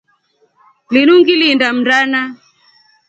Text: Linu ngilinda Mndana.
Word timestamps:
Linu 0.93 1.13
ngilinda 1.19 1.67
Mndana. 1.77 2.21